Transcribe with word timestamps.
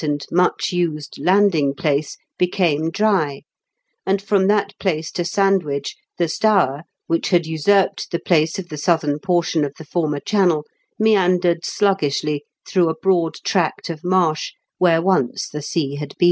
and 0.03 0.25
much 0.31 0.71
used 0.73 1.17
landing 1.19 1.75
place, 1.75 2.17
became 2.39 2.89
dry; 2.89 3.43
and 4.03 4.19
from 4.19 4.47
that 4.47 4.73
place 4.79 5.11
to 5.11 5.23
Sandwich 5.23 5.95
the 6.17 6.27
Stour, 6.27 6.81
which 7.05 7.29
had 7.29 7.45
usurped 7.45 8.09
the 8.09 8.17
place 8.17 8.57
of 8.57 8.69
the 8.69 8.79
southern 8.79 9.19
portion 9.19 9.63
of 9.63 9.73
the 9.77 9.85
former 9.85 10.19
channel, 10.19 10.65
meandered 10.97 11.63
sluggishly 11.63 12.43
through 12.67 12.89
a 12.89 12.97
broad 12.99 13.35
tract 13.43 13.91
of 13.91 14.03
marsh 14.03 14.53
where 14.79 15.03
once 15.03 15.47
the 15.47 15.61
sea 15.61 15.97
had 15.97 16.15
been. 16.17 16.19